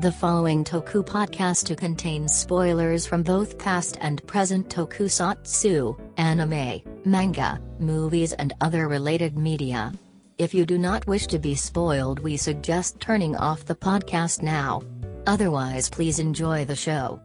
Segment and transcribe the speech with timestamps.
[0.00, 7.60] The following Toku podcast to contains spoilers from both past and present tokusatsu, anime, manga,
[7.78, 9.92] movies, and other related media.
[10.36, 14.82] If you do not wish to be spoiled, we suggest turning off the podcast now.
[15.26, 17.20] Otherwise, please enjoy the show.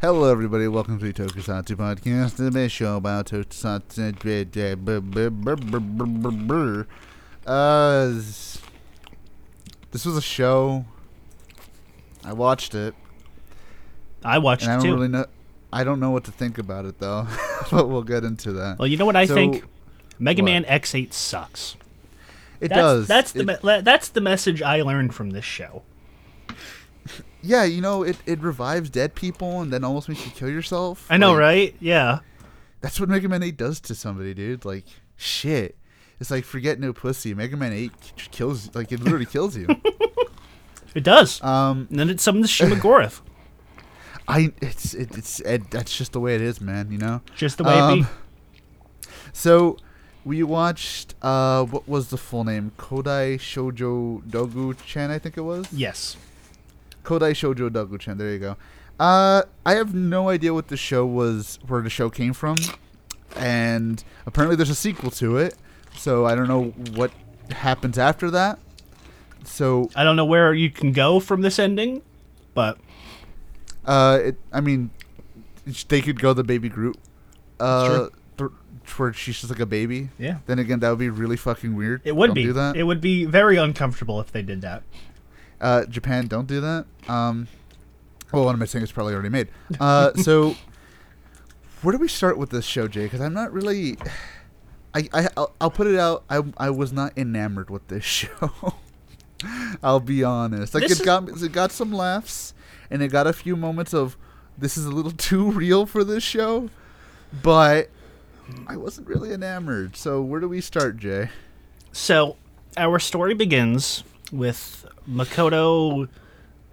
[0.00, 0.68] Hello, everybody.
[0.68, 4.16] Welcome to the Tokusatsu Podcast, the show about Tokusatsu.
[7.46, 8.69] Uh,
[9.92, 10.84] this was a show.
[12.24, 12.94] I watched it,
[14.24, 14.94] I watched and I it don't too.
[14.94, 15.26] really know.
[15.72, 17.26] I don't know what to think about it though,
[17.70, 18.78] but we'll get into that.
[18.78, 19.64] well, you know what I So, think?
[20.18, 20.46] Mega what?
[20.50, 21.76] Man X8 sucks.
[22.60, 23.06] it That's, does.
[23.08, 25.82] That's the It- me- that's the message I learned from this show.
[27.42, 27.64] yeah.
[27.64, 31.06] You know, it it revives dead people and then almost makes you kill yourself.
[31.08, 31.76] I know, Like, right?
[31.80, 32.18] Yeah.
[32.82, 34.64] That's what Mega Man 8 does to somebody, dude.
[34.64, 34.84] Like,
[35.16, 35.76] shit.
[36.20, 37.32] It's like forget no pussy.
[37.34, 37.92] Mega Man 8
[38.30, 39.66] kills, like, it literally kills you.
[40.92, 41.40] It does.
[41.42, 43.20] Um, and then it summons Shimagoroth.
[44.28, 46.90] I, it's, it, it's, it, that's just the way it is, man.
[46.90, 47.20] You know.
[47.36, 48.06] Just the way it Um, be.
[49.32, 49.76] So,
[50.24, 52.72] we watched, uh, what was the full name?
[52.76, 55.72] Kodai Shoujo Dogu-chan, I think it was.
[55.72, 56.16] Yes.
[57.04, 58.18] Kodai Shoujo Dogu-chan.
[58.18, 58.56] There you go.
[58.98, 62.56] Uh, I have no idea what the show was, where the show came from,
[63.36, 65.54] and apparently there's a sequel to it.
[65.96, 67.10] So I don't know what
[67.50, 68.58] happens after that.
[69.44, 72.02] So, I don't know where you can go from this ending,
[72.54, 72.78] but
[73.84, 74.90] uh, it, I mean,
[75.88, 76.98] they could go the baby Groot,
[77.58, 78.50] uh, th-
[78.96, 80.10] where she's just like a baby.
[80.18, 80.38] yeah.
[80.46, 82.02] Then again, that would be really fucking weird.
[82.04, 82.44] It would Don't be.
[82.44, 82.76] Do that.
[82.76, 84.82] It would be very uncomfortable if they did that.
[85.60, 86.86] Uh, Japan, don't do that.
[87.08, 87.48] Um,
[88.32, 88.82] well, what am I saying?
[88.82, 89.48] It's probably already made.
[89.78, 90.56] Uh, so,
[91.82, 93.04] where do we start with this show, Jay?
[93.04, 93.96] Because I'm not really.
[94.94, 96.24] I, I I'll, I'll put it out.
[96.28, 98.50] I I was not enamored with this show.
[99.82, 100.74] I'll be honest.
[100.74, 102.52] Like This it is- got it got some laughs,
[102.90, 104.16] and it got a few moments of
[104.58, 106.68] this is a little too real for this show,
[107.42, 107.88] but
[108.66, 109.96] I wasn't really enamored.
[109.96, 111.30] So where do we start, Jay?
[111.92, 112.36] So,
[112.76, 116.08] our story begins with Makoto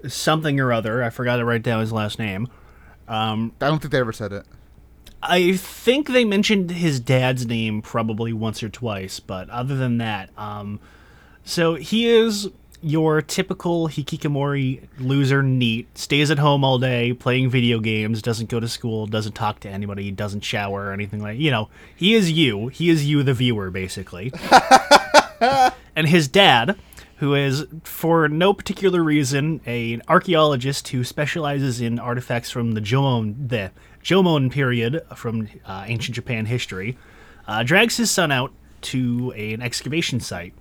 [0.08, 1.04] something or other.
[1.04, 2.48] I forgot to write down his last name.
[3.08, 4.46] Um, I don't think they ever said it.
[5.22, 10.30] I think they mentioned his dad's name probably once or twice, but other than that,
[10.38, 10.80] um,
[11.44, 12.50] so he is
[12.82, 18.60] your typical hikikomori loser NEET, stays at home all day playing video games, doesn't go
[18.60, 22.32] to school, doesn't talk to anybody, doesn't shower or anything like you know, he is
[22.32, 22.68] you.
[22.68, 24.32] He is you the viewer basically.
[25.96, 26.78] and his dad,
[27.18, 33.50] who is for no particular reason an archaeologist who specializes in artifacts from the Jomon
[33.50, 33.72] the
[34.08, 36.98] Jomon period from uh, ancient Japan history,
[37.46, 40.54] uh, drags his son out to an excavation site.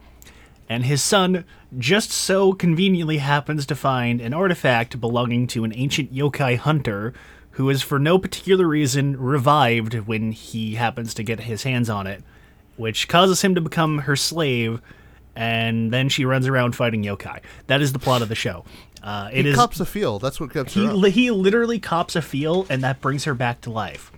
[0.68, 1.44] And his son
[1.78, 7.14] just so conveniently happens to find an artifact belonging to an ancient yokai hunter
[7.52, 12.08] who is for no particular reason revived when he happens to get his hands on
[12.08, 12.24] it,
[12.76, 14.82] which causes him to become her slave,
[15.36, 17.40] and then she runs around fighting yokai.
[17.68, 18.64] That is the plot of the show.
[19.06, 20.18] Uh, it He is cops a feel.
[20.18, 21.04] That's what kept he, her up.
[21.12, 24.10] he literally cops a feel, and that brings her back to life.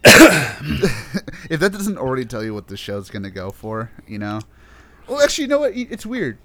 [0.04, 4.40] if that doesn't already tell you what the show's gonna go for, you know.
[5.08, 5.72] Well, actually, you know what?
[5.74, 6.38] It's weird.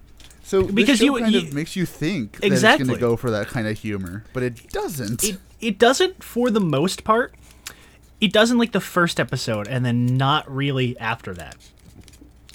[0.43, 2.83] So Because you- kind you- of makes you think that Exactly.
[2.83, 5.23] it's gonna go for that kind of humor, but it doesn't.
[5.23, 7.35] It it doesn't for the most part.
[8.19, 11.55] It doesn't like the first episode, and then not really after that.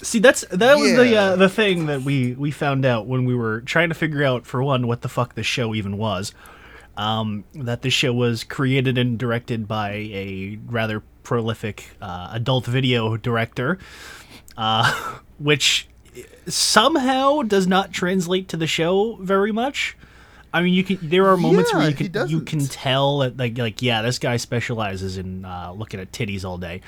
[0.01, 3.35] See, that's that was the uh, the thing that we we found out when we
[3.35, 6.33] were trying to figure out for one what the fuck this show even was.
[6.95, 13.15] Um, that this show was created and directed by a rather prolific uh, adult video
[13.15, 13.77] director,
[14.57, 15.87] uh, which
[16.47, 19.97] somehow does not translate to the show very much.
[20.53, 20.97] I mean, you can.
[21.01, 24.37] There are moments where you can you can tell that like like yeah, this guy
[24.37, 26.81] specializes in uh, looking at titties all day.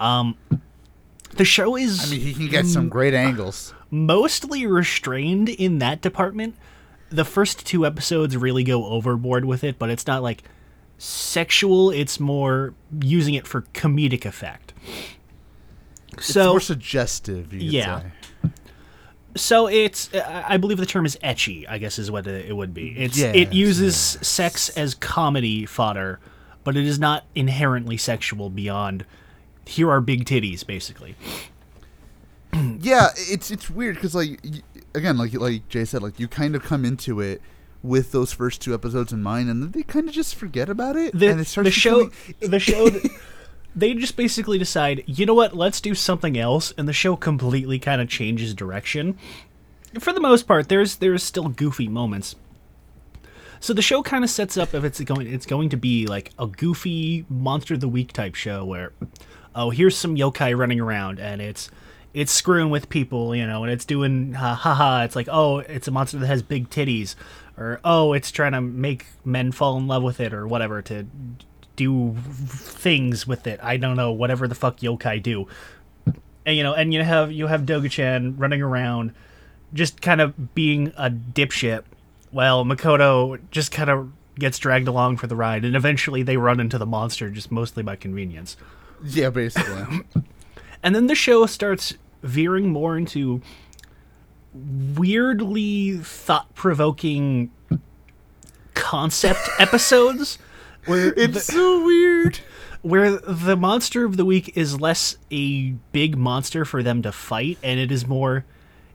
[0.00, 0.36] Um,
[1.36, 3.74] the show is I mean, he can get some great angles.
[3.90, 6.56] mostly restrained in that department.
[7.10, 10.42] The first two episodes really go overboard with it, but it's not like
[10.98, 11.90] sexual.
[11.90, 14.72] It's more using it for comedic effect.
[16.14, 17.52] It's So more suggestive.
[17.52, 18.00] You Yeah.
[18.00, 18.50] say.
[19.36, 21.66] So it's, I believe the term is ecchi.
[21.68, 22.88] I guess is what it would be.
[22.98, 26.18] It's Yes, it uses sex as comedy fodder,
[26.64, 29.04] but it is not inherently sexual beyond.
[29.66, 31.14] Here are big titties, basically.
[32.80, 34.40] Yeah, it's it's weird because like
[34.94, 37.42] again, like like Jay said, like you kind of come into it
[37.82, 40.96] with those first two episodes in mind, and then they kind of just forget about
[40.96, 42.88] it, The, and it starts the show, becoming- the show,
[43.76, 45.54] they just basically decide, you know what?
[45.54, 49.18] Let's do something else, and the show completely kind of changes direction.
[50.00, 52.36] for the most part, there's there's still goofy moments.
[53.60, 56.30] So the show kind of sets up if it's going it's going to be like
[56.38, 58.92] a goofy monster of the week type show where
[59.56, 61.70] oh here's some yokai running around and it's
[62.14, 65.02] it's screwing with people you know and it's doing ha ha ha.
[65.02, 67.16] It's like oh it's a monster that has big titties
[67.56, 71.06] or oh it's trying to make men fall in love with it or whatever to
[71.74, 72.14] do
[72.46, 73.60] things with it.
[73.62, 75.48] I don't know whatever the fuck yokai do.
[76.44, 79.12] And you know and you have you have Dogu-chan running around
[79.74, 81.82] just kind of being a dipshit
[82.30, 86.60] while Makoto just kind of gets dragged along for the ride, and eventually they run
[86.60, 88.56] into the monster just mostly by convenience.
[89.04, 90.04] Yeah, basically.
[90.82, 93.42] And then the show starts veering more into
[94.54, 97.50] weirdly thought provoking
[98.74, 100.38] concept episodes
[100.84, 102.38] where it's the, so weird.
[102.82, 107.58] where the monster of the week is less a big monster for them to fight
[107.64, 108.44] and it is more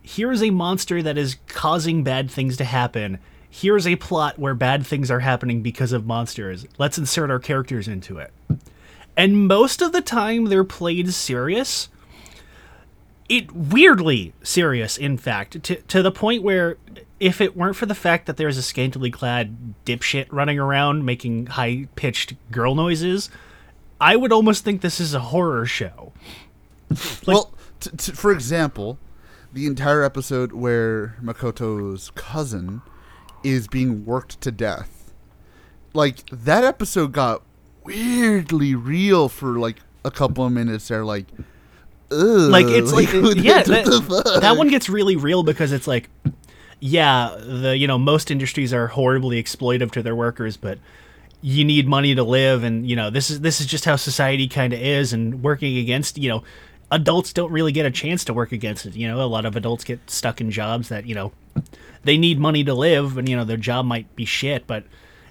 [0.02, 3.20] here is a monster that is causing bad things to happen.
[3.50, 6.66] Here's a plot where bad things are happening because of monsters.
[6.78, 8.32] Let's insert our characters into it.
[9.22, 11.90] And most of the time they're played serious.
[13.30, 16.78] It weirdly serious, in fact, to, to the point where
[17.20, 21.46] if it weren't for the fact that there's a scantily clad dipshit running around making
[21.46, 23.30] high pitched girl noises,
[24.02, 26.14] I would almost think this is a horror show.
[27.28, 28.98] well, t- t- for example,
[29.54, 32.82] the entire episode where Makoto's cousin
[33.44, 35.14] is being worked to death.
[35.94, 37.44] Like that episode got
[37.84, 41.26] weirdly real for like a couple of minutes there like
[42.12, 46.10] Ugh, like it's like, what yeah that, that one gets really real because it's like
[46.80, 50.80] yeah the you know most industries are horribly exploitive to their workers but
[51.42, 54.48] you need money to live and you know this is this is just how society
[54.48, 56.44] kind of is and working against you know
[56.92, 59.22] adults don't really get a chance to work against it you know?
[59.22, 61.32] A lot of adults get stuck in jobs that you know
[62.04, 64.84] they need money to live and you know their job might be shit but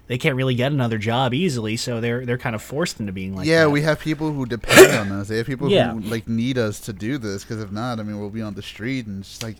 [0.07, 3.35] they can't really get another job easily so they're they're kind of forced into being
[3.35, 3.69] like yeah, that.
[3.69, 5.27] we have people who depend on us.
[5.29, 5.93] They have people Yeah.
[5.93, 8.53] who like need us to do this because if not, I mean, we'll be on
[8.55, 9.57] the street and it's just like,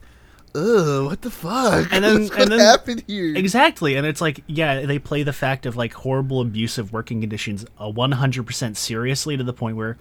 [0.54, 1.88] ugh, what the fuck?
[1.94, 3.36] And then- What's and what then- happened here?
[3.36, 7.66] Exactly, and it's like, yeah, they play the fact of like horrible, abusive working conditions
[7.80, 9.98] uh, 100% seriously to the point where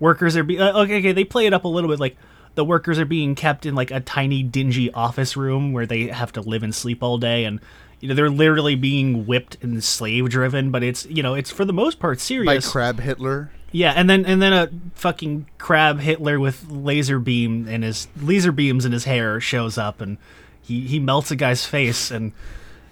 [0.00, 1.12] workers are be uh, okay, okay.
[1.12, 2.16] They play it up a little bit, like
[2.56, 6.32] the workers are being kept in like a tiny, dingy office room where they have
[6.32, 7.60] to live and sleep all day, and
[8.02, 10.70] you know they're literally being whipped and slave driven.
[10.70, 12.70] But it's you know it's for the most part By serious.
[12.70, 13.50] Crab Hitler.
[13.70, 18.52] Yeah, and then and then a fucking crab Hitler with laser beam in his laser
[18.52, 20.18] beams in his hair shows up and
[20.60, 22.32] he he melts a guy's face and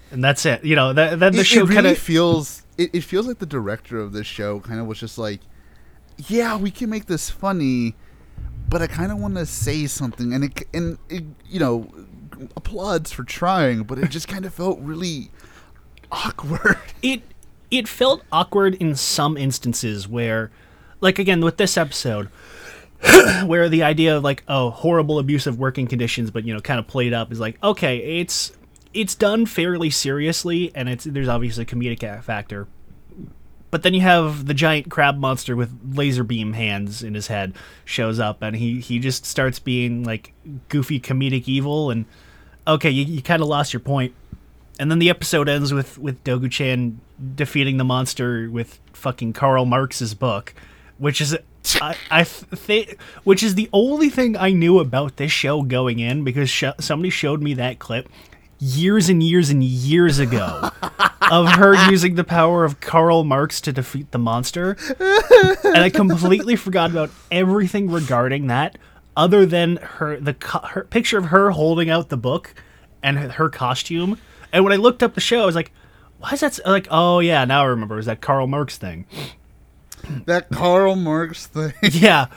[0.09, 0.63] and that's it.
[0.63, 3.37] You know, that then the it, show really kind of feels it, it feels like
[3.37, 5.41] the director of this show kind of was just like
[6.27, 7.95] yeah we can make this funny
[8.69, 11.89] but i kind of want to say something and it and it, you know
[12.55, 15.29] applauds for trying but it just kind of felt really
[16.11, 16.77] awkward.
[17.01, 17.23] It
[17.71, 20.51] it felt awkward in some instances where
[20.99, 22.27] like again with this episode
[23.45, 26.87] where the idea of like oh horrible abusive working conditions but you know kind of
[26.87, 28.51] played up is like okay it's
[28.93, 32.67] it's done fairly seriously and it's there's obviously a comedic factor.
[33.69, 37.55] But then you have the giant crab monster with laser beam hands in his head
[37.85, 40.33] shows up and he he just starts being like
[40.67, 42.05] goofy comedic evil and
[42.71, 44.13] okay you, you kind of lost your point.
[44.79, 46.99] And then the episode ends with with Dogu-chan
[47.35, 50.53] defeating the monster with fucking Karl Marx's book,
[50.97, 51.37] which is
[51.79, 56.23] I, I think which is the only thing I knew about this show going in
[56.23, 58.09] because sh- somebody showed me that clip
[58.59, 60.69] years and years and years ago
[61.31, 64.77] of her using the power of Karl Marx to defeat the monster,
[65.63, 68.77] and I completely forgot about everything regarding that
[69.15, 70.35] other than her the
[70.71, 72.53] her picture of her holding out the book
[73.03, 74.17] and her- her costume.
[74.53, 75.71] And when I looked up the show, I was like,
[76.19, 77.95] "Why is that?" s-" Like, oh yeah, now I remember.
[77.95, 79.05] It was that Karl Marx thing?
[80.25, 82.27] that karl marx thing Yeah,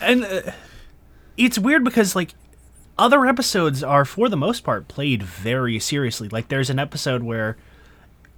[0.00, 0.52] and uh,
[1.36, 2.34] it's weird because like
[2.98, 6.28] other episodes are for the most part played very seriously.
[6.28, 7.56] Like there's an episode where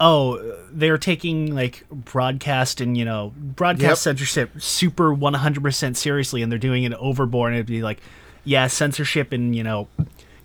[0.01, 3.99] oh they're taking like broadcast and you know broadcast Yep.
[3.99, 8.01] censorship super 100% seriously and they're doing it overboard and it'd be like
[8.45, 9.89] yeah censorship and you know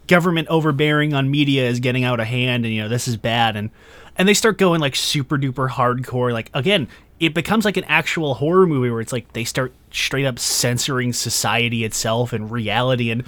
[0.08, 3.56] government overbearing on media is getting out of hand and you know this is bad
[3.56, 3.70] and
[4.18, 6.88] and they start going like super duper hardcore like again
[7.20, 11.14] it becomes like an actual horror movie where it's like they start straight up censoring
[11.14, 13.24] society itself and reality and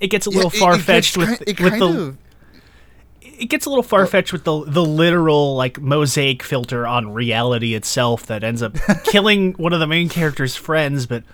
[0.00, 2.18] it gets a little Yeah, far fetched with ki- it with the of-
[3.38, 7.74] it gets a little far fetched with the the literal like mosaic filter on reality
[7.74, 11.06] itself that ends up killing one of the main character's friends.
[11.06, 11.24] But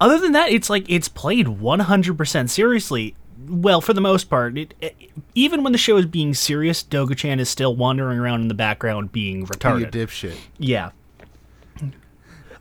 [0.00, 3.16] other than that, it's like it's played one hundred percent seriously
[3.48, 4.96] well, for the most part, it, it,
[5.34, 9.12] even when the show is being serious, Dogu-chan is still wandering around in the background
[9.12, 9.90] being retarded.
[9.90, 10.36] dipshit.
[10.58, 10.90] yeah,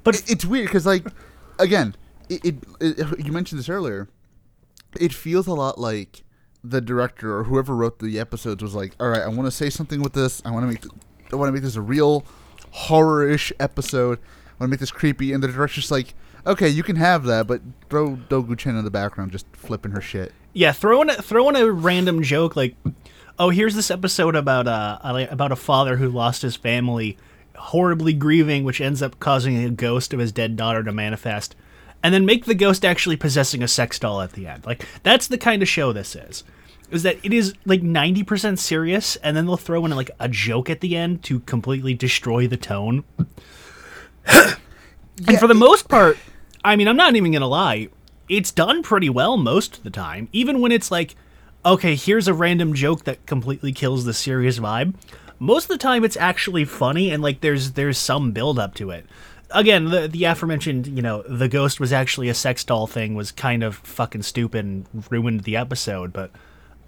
[0.04, 1.06] But it's weird because, like,
[1.60, 1.96] again,
[2.30, 3.25] it, it, it.
[3.25, 4.08] You mentioned this earlier.
[5.00, 6.24] It feels a lot like
[6.70, 9.70] the director or whoever wrote the episodes was like, "All right, I want to say
[9.70, 10.42] something with this.
[10.46, 10.82] I want to make.
[10.82, 10.94] th-
[11.32, 12.26] I want to make this a real
[12.72, 14.20] horror-ish episode.
[14.20, 16.14] I want to make this creepy." And the director's like,
[16.46, 20.34] "Okay, you can have that, but throw Dogu-chan in the background, just flipping her shit."
[20.54, 20.72] yeah.
[20.72, 22.76] Throwing throwing a random joke like,
[23.38, 27.18] "Oh, here's this episode about uh a- about a father who lost his family,
[27.56, 31.56] horribly grieving, which ends up causing a ghost of his dead daughter to manifest."
[32.06, 34.64] And then make the ghost actually possessing a sex doll at the end.
[34.64, 36.44] Like that's the kind of show this is.
[36.92, 40.30] Is that it is like ninety percent serious, and then they'll throw in like a
[40.30, 43.06] joke at the end to completely destroy the tone.
[44.28, 46.20] and for the most part,
[46.64, 47.90] I mean, I'm not even gonna lie,
[48.30, 50.30] it's done pretty well most of the time.
[50.32, 51.16] Even when it's like,
[51.66, 54.94] okay, here's a random joke that completely kills the serious vibe.
[55.40, 58.92] Most of the time, it's actually funny and like there's there's some build up to
[58.92, 59.08] it.
[59.52, 63.32] Again, the the aforementioned, you know, the ghost was actually a sex doll thing was
[63.32, 66.12] kind of fucking stupid and ruined the episode.
[66.14, 66.32] But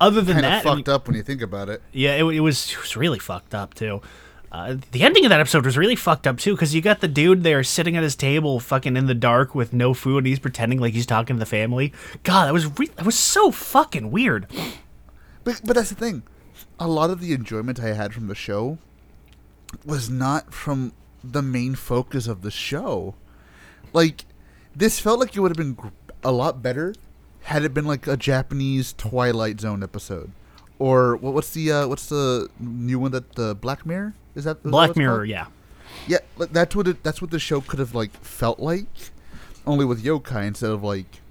[0.02, 1.82] other than Kind of that, I mean- fucked up when you think about it.
[1.92, 4.02] yeah, it, it was it was really fucked up too.
[4.50, 7.08] Uh, the ending of that episode was really fucked up too, because you got the
[7.08, 10.40] dude there sitting at his table, fucking in the dark with no food, and he's
[10.40, 11.92] pretending like he's talking to the family.
[12.24, 14.48] God, that was re- that was so fucking weird.
[15.44, 16.24] But but that's the thing.
[16.80, 18.78] A lot of the enjoyment I had from the show
[19.86, 20.94] was not from
[21.24, 23.16] the main focus of the show.
[23.94, 24.26] Like
[24.76, 25.88] this felt like it would have been gr-
[26.24, 26.94] a lot better
[27.44, 30.32] had it been like a Japanese Twilight Zone episode.
[30.80, 34.62] Or what, what's the uh, what's the new one that the Black Mirror is that
[34.64, 35.30] that Black it's Mirror, called?
[35.30, 35.48] yeah,
[36.08, 37.04] Yeah, like, that's what it.
[37.04, 38.86] That's what the show could have like felt like,
[39.66, 41.22] only with yokai instead of like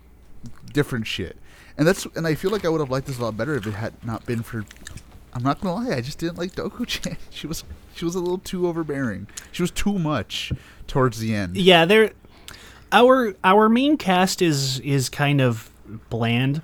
[0.72, 1.36] different shit.
[1.78, 3.66] And that's and I feel like I would have liked this a lot better if
[3.66, 4.64] it had not been for.
[5.36, 7.18] I'm not gonna lie, I just didn't like Dogu-chan.
[7.30, 7.62] She was
[7.94, 9.26] she was a little too overbearing.
[9.52, 10.52] She was too much
[10.86, 11.56] towards the end.
[11.56, 11.84] yeah.
[11.84, 12.12] There,
[12.90, 15.70] our our main cast is is kind of
[16.10, 16.62] bland.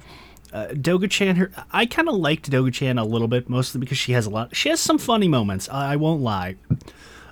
[0.52, 4.26] Uh, Doga-chan, her, I kind of liked Doga-chan a little bit, mostly because she has
[4.26, 4.54] a lot.
[4.54, 5.66] She has some funny moments.
[5.70, 6.56] I, I won't lie,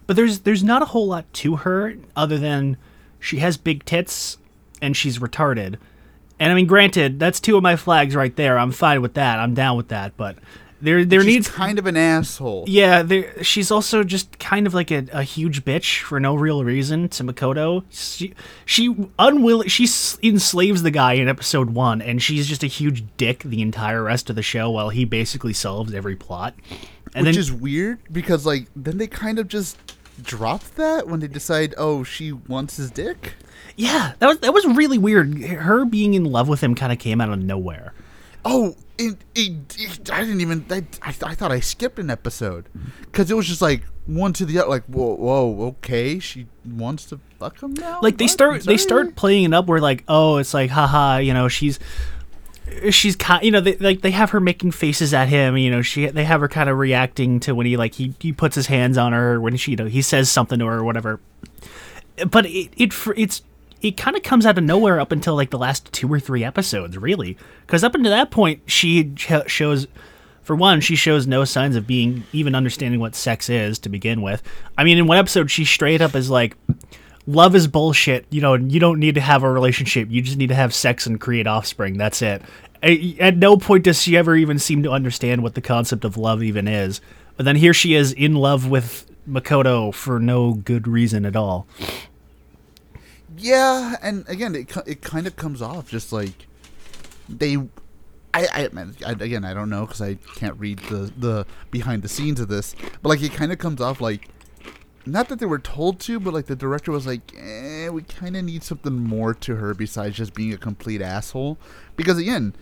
[0.07, 2.77] but there's there's not a whole lot to her other than
[3.19, 4.39] she has big tits
[4.83, 5.77] and she's retarded.
[6.39, 8.59] And I mean, granted, that's two of my flags right there.
[8.59, 9.39] I'm fine with that.
[9.39, 10.17] I'm down with that.
[10.17, 10.37] But
[10.81, 12.65] there there She's needs kind of an asshole.
[12.67, 16.65] yeah, there, she's also just kind of like a, a huge bitch for no real
[16.65, 17.85] reason to Makoto.
[17.91, 18.35] She
[18.65, 19.87] she unwilling she
[20.23, 24.31] enslaves the guy in episode one, and she's just a huge dick the entire rest
[24.31, 26.55] of the show while he basically solves every plot.
[27.15, 29.77] And which then is weird because like then they kind of just
[30.23, 33.35] dropped that when they decide oh she wants his dick.
[33.77, 35.43] yeah, that was that was really weird.
[35.43, 37.93] Her being in love with him kind of came out of nowhere.
[38.45, 40.65] Oh, it, it, it- I didn't even.
[40.71, 42.69] I, I, I thought I skipped an episode
[43.03, 44.69] because it was just like one to the other.
[44.69, 48.01] Like, whoa, whoa, okay, she wants to fuck him now.
[48.03, 48.31] like they What?
[48.31, 51.79] start they start playing it up where like oh it's like haha you know she's
[52.91, 55.81] she's kind you know they like they have her making faces at him you know
[55.83, 58.67] she they have her kind of reacting to when he like he, he puts his
[58.67, 61.19] hands on her when she you know he says something to her or whatever
[62.29, 63.43] but it it it's
[63.83, 66.45] it kind of comes out of nowhere up until like the last two or three
[66.45, 69.13] episodes really because up until that point she
[69.47, 69.87] shows
[70.43, 74.21] for one, she shows no signs of being even understanding what sex is to begin
[74.23, 74.43] with.
[74.77, 76.57] I mean, in one episode, she straight up is like,
[77.27, 78.27] "Love is bullshit.
[78.31, 80.09] You know, you don't need to have a relationship.
[80.11, 81.99] You just need to have sex and create offspring.
[81.99, 82.43] That's it."
[82.83, 86.43] At no point does she ever even seem to understand what the concept of love
[86.43, 87.01] even is.
[87.37, 91.69] But then here she is in love with Makoto for no good reason at all.
[93.41, 96.47] Yeah, and again, it it kind of comes off just like
[97.29, 97.57] they.
[98.33, 98.69] I, I,
[99.05, 102.49] I again, I don't know because I can't read the the behind the scenes of
[102.49, 104.29] this, but like it kind of comes off like
[105.07, 108.37] not that they were told to, but like the director was like, eh, we kind
[108.37, 111.59] of need something more to her besides just being a complete asshole.
[111.97, 112.55] Because again,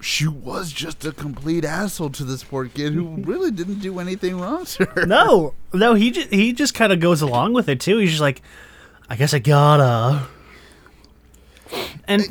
[0.00, 4.38] she was just a complete asshole to this poor kid who really didn't do anything
[4.38, 5.06] wrong to her.
[5.06, 7.98] No, no, he just, he just kind of goes along with it too.
[7.98, 8.42] He's just like,
[9.10, 10.22] I guess I gotta.
[12.08, 12.22] And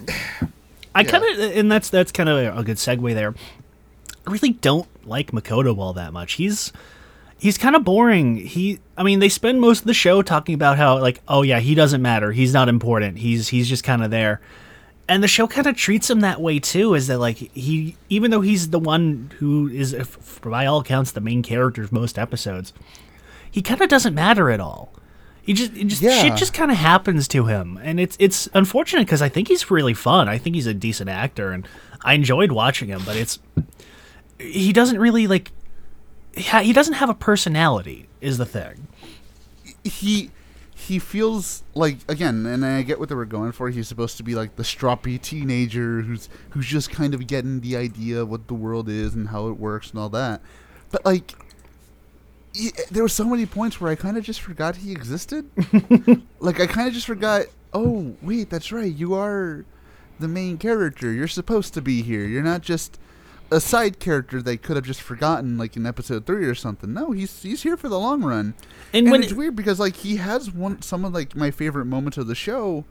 [0.95, 3.35] I kind of, and that's that's kind of a good segue there.
[4.25, 6.33] I really don't like Makoto all that much.
[6.33, 6.71] He's
[7.37, 8.37] he's kind of boring.
[8.37, 11.59] He, I mean, they spend most of the show talking about how like, oh yeah,
[11.59, 12.31] he doesn't matter.
[12.31, 13.17] He's not important.
[13.19, 14.41] He's he's just kind of there.
[15.07, 16.93] And the show kind of treats him that way too.
[16.93, 21.11] Is that like he, even though he's the one who is, if- by all accounts,
[21.11, 22.73] the main character of most episodes,
[23.49, 24.93] he kind of doesn't matter at all.
[25.49, 26.21] He just, it just Yeah.
[26.21, 29.71] shit just kind of happens to him, and it's it's unfortunate because I think he's
[29.71, 30.29] really fun.
[30.29, 31.67] I think he's a decent actor, and
[32.03, 33.39] I enjoyed watching him, but it's
[34.37, 35.51] he doesn't really like
[36.35, 38.87] he doesn't have a personality is the thing.
[39.83, 40.29] he
[40.75, 43.71] he feels like again, and I get what they were going for.
[43.71, 47.75] He's supposed to be like the stroppy teenager who's who's just kind of getting the
[47.75, 50.41] idea of what the world is and how it works and all that.
[50.91, 51.33] But like,
[52.53, 55.49] he, there were so many points where I kind of just forgot he existed.
[56.39, 57.45] like I kind of just forgot.
[57.73, 58.91] Oh wait, that's right.
[58.93, 59.65] You are
[60.19, 61.11] the main character.
[61.11, 62.25] You're supposed to be here.
[62.25, 62.99] You're not just
[63.51, 66.93] a side character they could have just forgotten, like in episode three or something.
[66.93, 68.53] No, he's he's here for the long run.
[68.93, 71.85] And And, when it's weird because like he has one some of like my favorite
[71.85, 72.85] moments of the show,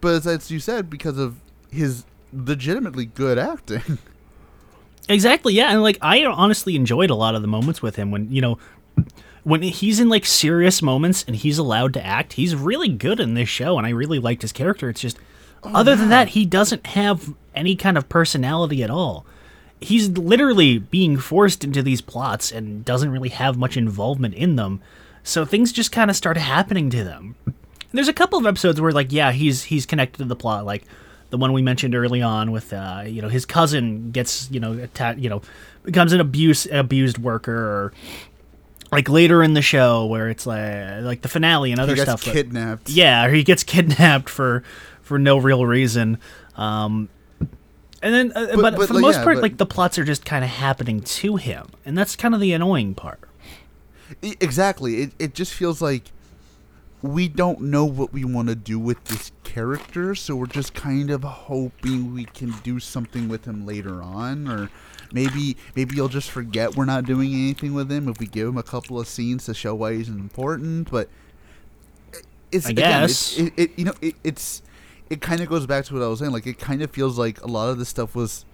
[0.00, 1.36] but as you said, because of
[1.70, 3.98] his legitimately good acting.
[5.08, 8.30] Exactly, yeah, and like I honestly enjoyed a lot of the moments with him when
[8.30, 8.58] you know
[9.44, 12.34] when he's in like serious moments and he's allowed to act.
[12.34, 14.88] He's really good in this show, and I really liked his character.
[14.88, 15.18] It's just
[15.62, 19.26] other than that, he doesn't have any kind of personality at all.
[19.80, 24.80] He's literally being forced into these plots and doesn't really have much involvement in them.
[25.22, 27.34] So things just kind of start happening to them.
[27.92, 30.84] There's a couple of episodes where like yeah, he's he's connected to the plot like
[31.30, 34.78] the one we mentioned early on with uh, you know his cousin gets you know
[34.78, 35.42] atta- you know
[35.84, 37.92] becomes an abuse abused worker or
[38.92, 42.08] like later in the show where it's like like the finale and other he gets
[42.10, 42.88] stuff but- kidnapped.
[42.90, 44.62] yeah, or he gets kidnapped for
[45.02, 46.18] for no real reason.
[46.56, 47.08] Um,
[48.02, 49.66] and then, uh, but, But- but, for the like, most yeah, part, but- like the
[49.66, 53.20] plots are just kind of happening to him, and that's kind of the annoying part.
[54.22, 55.02] Exactly.
[55.02, 56.10] It it just feels like
[57.02, 61.10] we don't know what we want to do with this character, so we're just kind
[61.10, 64.68] of hoping we can do something with him later on, or
[65.12, 68.56] maybe maybe you'll just forget we're not doing anything with him if we give him
[68.58, 70.90] a couple of scenes to show why he's important.
[70.90, 71.08] But
[72.52, 73.38] it's I again, guess.
[73.38, 74.62] it, it you know it, it's
[75.08, 76.32] it kind of goes back to what I was saying.
[76.32, 78.44] Like it kind of feels like a lot of this stuff was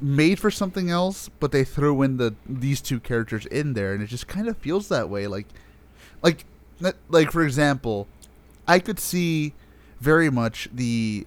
[0.00, 4.02] made for something else, but they threw in the these two characters in there, and
[4.02, 5.26] it just kind of feels that way.
[5.26, 5.46] Like,
[6.22, 6.44] like,
[7.08, 8.06] like for example,
[8.66, 9.54] I could see
[10.00, 11.26] very much the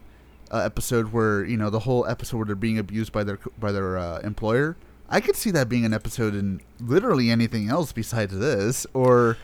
[0.54, 3.72] uh, episode where you know the whole episode where they're being abused by their by
[3.72, 4.78] their uh, employer.
[5.10, 9.38] I could see that being an episode in literally anything else besides this, or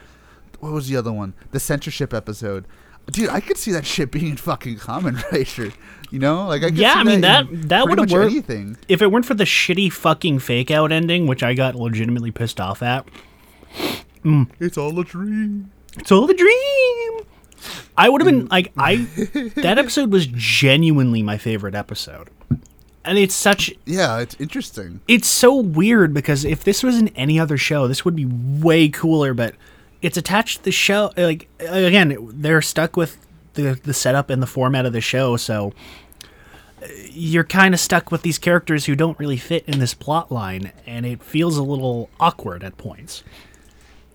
[0.59, 1.33] what was the other one?
[1.51, 2.65] The censorship episode.
[3.11, 5.73] Dude, I could see that shit being fucking Kamen Rider.
[6.11, 8.31] You know, like I could Yeah, I mean, in that- that would've worked.
[8.31, 8.77] Anything.
[8.87, 12.59] If it weren't for the shitty fucking fake out ending, which I got legitimately pissed
[12.59, 13.07] off at,
[14.59, 15.71] It's all a dream.
[15.97, 16.78] it's all a dream.
[17.99, 18.95] I would have been like, I
[19.55, 22.29] that episode was genuinely my favorite episode,
[23.03, 25.01] and it's such Yeah, it's interesting.
[25.07, 28.87] it's so weird because if this was in any other show, this would be way
[28.87, 29.33] cooler.
[29.33, 29.55] But
[30.01, 31.11] it's attached to the show.
[31.17, 33.17] Like again, they're stuck with
[33.55, 35.73] the the setup and the format of the show, so
[36.81, 40.31] uh, you're kind of stuck with these characters who don't really fit in this plot
[40.31, 43.23] line, and it feels a little awkward at points.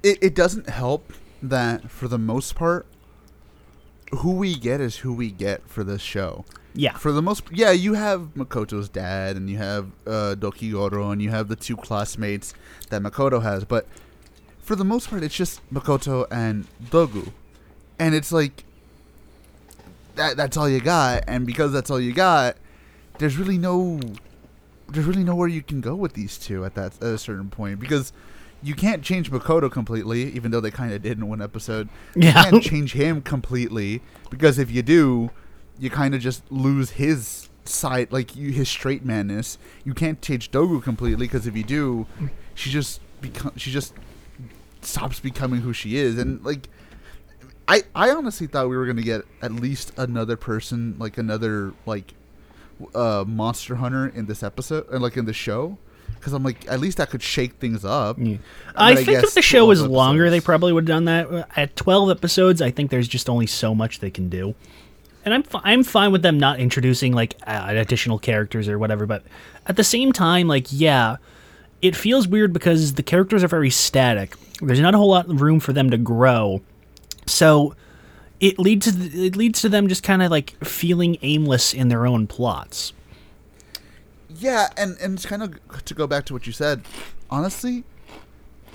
[0.02, 2.86] It, it doesn't help that for the most part,
[4.10, 6.44] who we get is who we get for this show.
[6.76, 11.22] Yeah, For the most, yeah, you have Makoto's dad, and you have uh, Dokigoro, and
[11.22, 12.52] you have the two classmates
[12.90, 13.64] that Makoto has.
[13.64, 13.86] But
[14.58, 17.30] for the most part, it's just Makoto and Dogu,
[18.00, 18.64] and it's like
[20.16, 20.36] that.
[20.36, 22.56] That's all you got, and because that's all you got,
[23.18, 24.00] there's really no,
[24.88, 27.78] there's really nowhere you can go with these two at that at a certain point
[27.78, 28.12] because.
[28.64, 31.88] You can't change Makoto completely, even though they kind of did in one episode.
[32.16, 32.50] You Yeah.
[32.50, 34.00] can't change him completely
[34.30, 35.30] because if you do,
[35.78, 39.58] you kind of just lose his side, like you, his straight manness.
[39.84, 42.06] You can't change Dogu completely because if you do,
[42.54, 43.92] she just become she just
[44.80, 46.68] stops becoming who she is, and like.
[47.66, 52.12] I, I honestly thought we were gonna get at least another person, like another like
[52.94, 55.78] uh, monster hunter in this episode, and like in the show,
[56.24, 58.16] because I'm like at least that could shake things up.
[58.74, 61.48] I, But think if the show 12 was longer, they probably would have done that.
[61.54, 64.54] At 12 episodes, I think there's just only so much they can do.
[65.26, 69.04] And I'm fi- I'm fine with them not introducing like uh, additional characters or whatever,
[69.04, 69.22] but
[69.66, 71.16] at the same time, like yeah,
[71.82, 74.34] it feels weird because the characters are very static.
[74.62, 76.62] There's not a whole lot of room for them to grow,
[77.26, 77.74] so
[78.40, 81.88] it leads to th- it leads to them just kind of like feeling aimless in
[81.88, 82.94] their own plots.
[84.36, 86.82] Yeah, and and it's kind of to go back to what you said.
[87.30, 87.84] Honestly,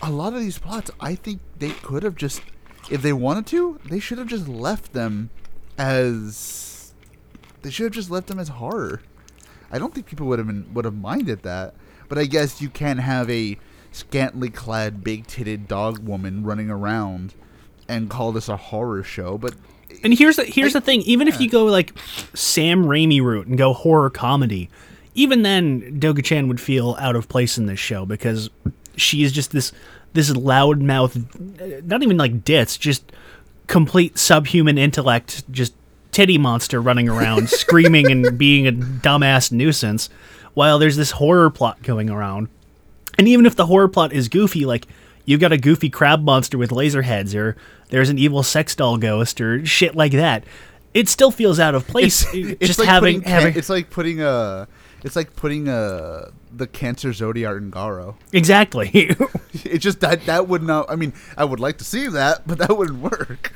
[0.02, 2.42] a lot of these plots, I think they could have just,
[2.90, 5.30] if they wanted to, they should have just left them
[5.78, 6.94] as,
[7.62, 9.02] they should have just left them as horror.
[9.72, 11.76] I don't think people would have been would have minded that.
[12.08, 13.58] But I guess you can't have a
[13.92, 17.36] scantily clad, big titted dog woman running around
[17.88, 19.38] and call this a horror show.
[19.38, 19.56] But
[20.04, 21.94] And here's the here's the thing: even if you go like
[22.34, 24.70] Sam Raimi route and go horror comedy,
[25.16, 28.50] even then, Doga-chan would feel out of place in this show because
[28.96, 29.72] she is just this
[30.14, 33.12] this loudmouth, not even like ditz, just
[33.68, 35.74] complete subhuman intellect, just
[36.12, 40.10] titty monster running around screaming and being a dumbass nuisance,
[40.54, 42.50] while there's this horror plot going around.
[43.18, 44.88] And even if the horror plot is goofy, like
[45.26, 47.56] you've got a goofy crab monster with laser heads, or
[47.90, 50.44] there's an evil sex doll ghost, or shit like that,
[50.94, 52.26] it still feels out of place.
[52.62, 54.68] just like having putting, having it's like putting a
[55.04, 58.16] it's like putting a the cancer zodiac in Garo.
[58.34, 59.16] exactly.
[59.66, 60.90] It just that that would not.
[60.90, 63.54] I mean, I would like to see that, but that wouldn't work.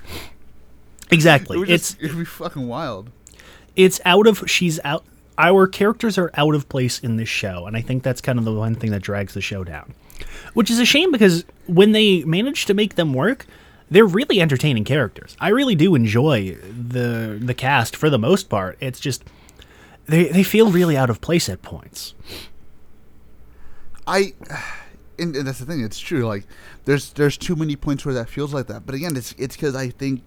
[1.09, 1.57] It exactly.
[1.57, 3.11] would It's it'd be fucking wild.
[3.75, 5.03] it's out of she's out
[5.37, 8.45] our characters are out of place in this show and i think that's kind of
[8.45, 9.93] the one thing that drags the show down
[10.53, 13.47] which is a shame because when they manage to make them work
[13.89, 16.53] they're really entertaining characters i really do enjoy
[16.91, 19.23] the the cast for the most part it's just
[20.07, 22.13] they they feel really out of place at points
[24.07, 24.33] I,
[25.17, 25.81] and, that's the thing.
[25.81, 26.25] It's true.
[26.25, 26.45] Like,
[26.85, 28.85] there's there's too many points where that feels like that.
[28.85, 30.23] But again, it's it's because I think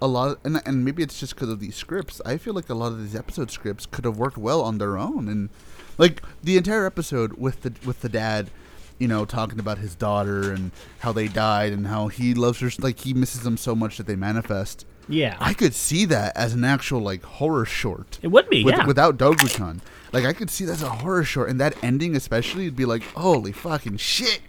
[0.00, 2.20] a lot, of, and and maybe it's just because of these scripts.
[2.24, 4.96] I feel like a lot of these episode scripts could have worked well on their
[4.96, 5.50] own, and
[5.98, 8.50] like the entire episode with the with the dad.
[8.98, 12.70] You know, talking about his daughter and how they died and how he loves her,
[12.80, 14.84] like he misses them so much that they manifest.
[15.10, 18.18] Yeah I could see that as an actual like horror short.
[18.22, 19.80] it would be with, yeah without Doguchan.
[20.12, 22.84] Like I could see that as a horror short, and that ending especially would be
[22.84, 24.40] like, holy fucking shit,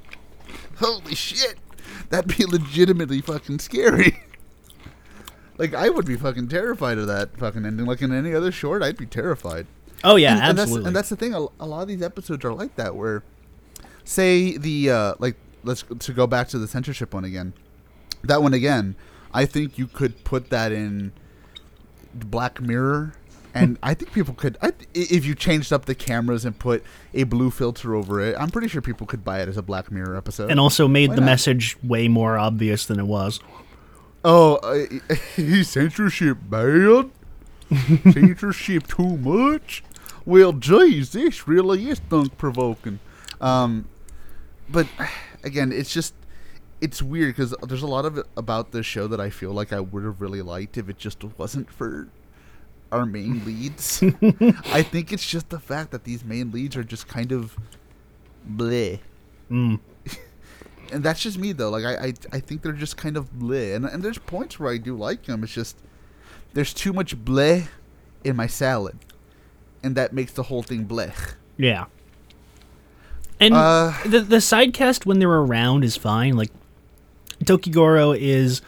[0.77, 1.55] holy shit,
[2.09, 4.17] that'd be legitimately fucking scary.
[5.57, 7.85] like I would be fucking terrified of that fucking ending.
[7.85, 9.67] Like in any other short, I'd be terrified.
[10.03, 11.33] oh yeah and, and absolutely that's and that's the thing.
[11.35, 13.23] A, a lot of these episodes are like that, where
[14.03, 17.53] say the uh, like let's to go back to the censorship one again.
[18.23, 18.95] That one again,
[19.33, 21.11] I think you could put that in
[22.13, 23.13] Black Mirror,
[23.53, 24.57] and I think people could.
[24.61, 28.49] I, if you changed up the cameras and put a blue filter over it, I'm
[28.49, 30.51] pretty sure people could buy it as a Black Mirror episode.
[30.51, 31.25] and also made Why the not?
[31.27, 33.39] message way more obvious than it was
[34.23, 35.15] oh, uh,
[35.63, 37.09] censorship bad.
[38.11, 39.83] censorship too much.
[40.25, 42.99] Well, geez, this really is thunk provoking.
[43.39, 43.87] Um,
[44.69, 44.87] but
[45.43, 46.13] again, it's just
[46.81, 49.79] it's weird because there's a lot of about this show that I feel like I
[49.79, 52.09] would have really liked if it just wasn't for
[52.91, 54.03] our main leads.
[54.73, 57.55] I think it's just the fact that these main leads are just kind of
[58.49, 58.99] bleh.
[59.49, 59.79] mm.
[60.91, 61.69] And that's just me though.
[61.69, 63.75] Like I, I, I think they're just kind of bleh.
[63.75, 65.41] And and there's points where I do like them.
[65.43, 65.77] It's just
[66.53, 67.67] there's too much bleh
[68.25, 68.97] in my salad,
[69.81, 71.13] and that makes the whole thing bleh.
[71.55, 71.85] Yeah.
[73.39, 76.35] And Uh, the the side cast when they're around is fine.
[76.35, 76.51] Like
[77.43, 78.61] Dokigoro is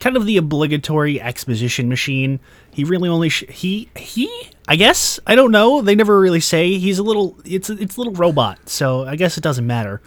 [0.00, 2.40] kind of the obligatory exposition machine.
[2.70, 4.30] He really only sh- he he
[4.68, 5.80] I guess I don't know.
[5.80, 8.68] They never really say he's a little it's a, it's a little robot.
[8.68, 10.00] So I guess it doesn't matter.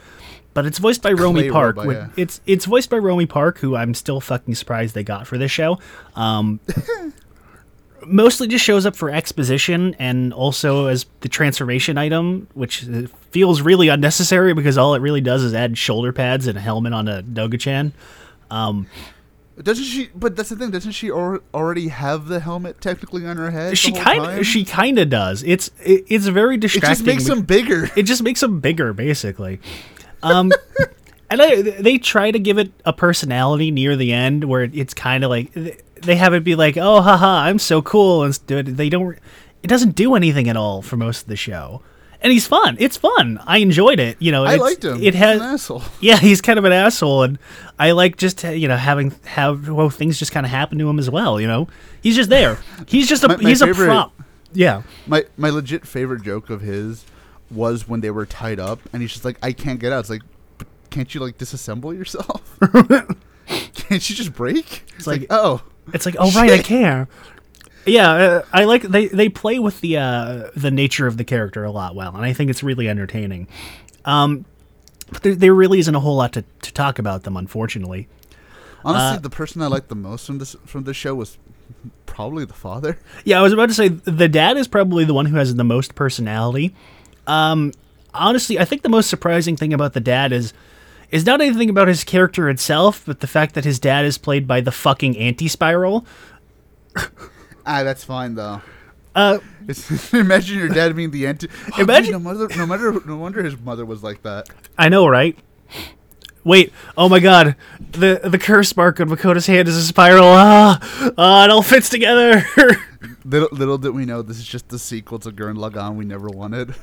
[0.53, 1.77] But it's voiced by Romi Park.
[1.77, 2.07] robot, yeah.
[2.17, 5.51] It's it's voiced by Romi Park, who I'm still fucking surprised they got for this
[5.51, 5.79] show.
[6.15, 6.59] Um,
[8.05, 12.85] mostly just shows up for exposition and also as the transformation item, which
[13.31, 16.93] feels really unnecessary because all it really does is add shoulder pads and a helmet
[16.93, 17.93] on a Doga-chan.
[19.61, 20.09] Doesn't she?
[20.15, 20.71] But that's the thing.
[20.71, 23.77] Doesn't she al- already have the helmet technically on her head?
[23.77, 25.43] She kind of she kind of does.
[25.43, 26.91] It's it, it's very distracting.
[26.91, 27.89] It just makes them bigger.
[27.97, 29.59] it just makes them bigger basically
[30.23, 30.51] um
[31.29, 35.23] and I, they try to give it a personality near the end where it's kind
[35.23, 35.53] of like
[36.03, 39.17] they have it be like oh haha i'm so cool and they don't
[39.63, 41.81] it doesn't do anything at all for most of the show
[42.21, 44.97] and he's fun it's fun i enjoyed it you know I liked him.
[44.97, 45.83] it He's has an asshole.
[46.01, 47.39] yeah he's kind of an asshole and
[47.77, 50.99] i like just you know having have well things just kind of happen to him
[50.99, 51.67] as well you know
[52.01, 52.57] he's just there
[52.87, 54.13] he's just a My- my he's a prop
[54.53, 57.05] yeah My my legit favorite joke of his
[57.51, 60.09] was when they were tied up, and he's just like, "I can't get out." It's
[60.11, 60.21] like,
[60.91, 62.59] can't you like disassemble yourself?
[63.73, 64.83] can't you just break?
[64.97, 65.61] It's like- like, oh,
[65.93, 67.07] It's like, oh right, I care.
[67.85, 71.63] Yeah, uh, I like they they play with the uh, the nature of the character
[71.63, 73.47] a lot well, and I think it's really entertaining.
[74.05, 74.45] Um,
[75.11, 78.07] but there, there really isn't a whole lot to, to talk about them, unfortunately.
[78.85, 81.37] honestly, Uh, the person I liked the most from this from this show was
[82.05, 82.99] probably the father.
[83.25, 85.63] Yeah, I was about to say the dad is probably the one who has the
[85.63, 86.75] most personality.
[87.27, 87.71] Um,
[88.13, 90.53] honestly, I think the most surprising thing about the dad is
[91.11, 94.47] is not anything about his character itself, but the fact that his dad is played
[94.47, 96.05] by the fucking anti-spiral.
[97.65, 98.61] Ah, that's fine though.
[99.15, 99.39] Uh,
[100.13, 101.47] imagine your dad being the anti.
[101.73, 104.49] Oh, dude, Imagine- no, mother, no matter, no wonder his mother was like that.
[104.77, 105.37] I know, right?
[106.43, 107.55] wait, oh my god,
[107.91, 110.25] the the curse mark on Makoto's hand is a spiral.
[110.25, 112.43] Ah, ah it all fits together.
[113.23, 116.27] Little, little did we know this is just the sequel to Gurren Lagann we never
[116.27, 116.73] wanted.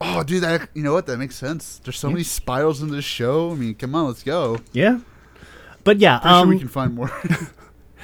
[0.00, 1.06] Oh, dude, that you know what?
[1.06, 1.80] That makes sense.
[1.82, 3.52] There's so many spirals in this show.
[3.52, 4.60] I mean, come on, let's go.
[4.72, 5.00] yeah,
[5.84, 7.10] but yeah, Pretty sure um, we can find more.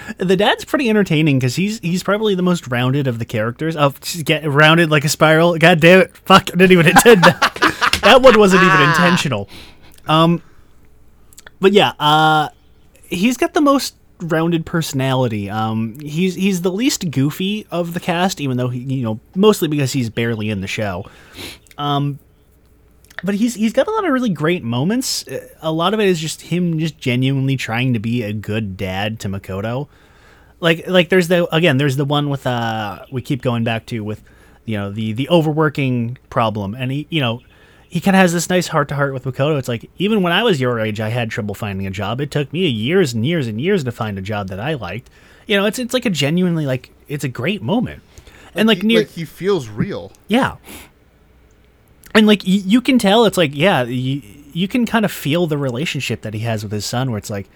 [0.19, 3.77] the dad's pretty entertaining because he's he's probably the most rounded of the characters.
[3.77, 5.57] Oh, just get rounded like a spiral.
[5.59, 6.17] God damn it!
[6.17, 7.99] Fuck, I didn't even intend that.
[8.03, 9.49] that one wasn't even intentional.
[10.07, 10.43] Um,
[11.61, 12.49] but yeah, uh,
[13.05, 15.51] he's got the most rounded personality.
[15.51, 19.69] Um, he's he's the least goofy of the cast, even though he you know mostly
[19.69, 21.05] because he's barely in the show.
[21.83, 22.19] Um,
[23.25, 25.27] but he's he's got a lot of really great moments.
[25.27, 28.77] Uh, A lot of it is just him just genuinely trying to be a good
[28.77, 29.89] dad to Makoto.
[30.61, 34.01] Like like there's the again there's the one with uh we keep going back to
[34.05, 34.23] with
[34.65, 37.41] you know the the overworking problem and he you know
[37.89, 39.59] he kind of has this nice heart to heart with Makoto.
[39.59, 42.21] It's like even when I was your age, I had trouble finding a job.
[42.21, 45.11] It took me years and years and years to find a job that I liked.
[45.47, 48.03] You know, it's it's like a genuinely like it's a great moment.
[48.55, 50.13] And like he, near like he feels real.
[50.29, 50.57] yeah.
[52.15, 54.23] And like you can tell, it's like yeah, you,
[54.53, 57.31] you can kind of feel the relationship that he has with his son, where it's
[57.31, 57.49] like,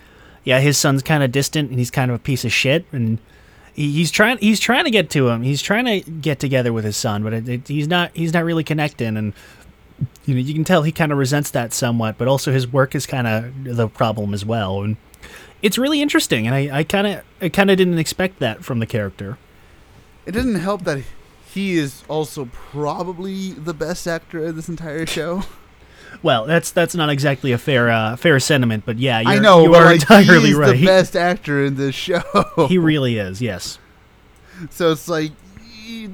[0.45, 3.19] yeah, his son's kind of distant and he's kind of a piece of shit, and
[3.75, 6.85] he, he's trying he's trying to get to him, he's trying to get together with
[6.85, 9.35] his son, but it, it, he's not he's not really connecting, and
[10.25, 12.95] you know you can tell he kind of resents that somewhat, but also his work
[12.95, 14.97] is kind of the problem as well, and
[15.62, 18.87] it's really interesting, and I kind of I kind of didn't expect that from the
[18.87, 19.37] character.
[20.25, 21.05] It doesn't help that
[21.57, 25.42] he is also probably the best actor in this entire show.
[26.23, 29.75] Well, that's that's not exactly a fair uh, fair sentiment, but yeah, I know, you
[29.75, 30.75] are like, entirely he's right.
[30.75, 32.23] the best actor in this show.
[32.69, 33.42] He really is.
[33.42, 33.79] Yes.
[34.71, 35.33] so it's like
[35.85, 36.11] you,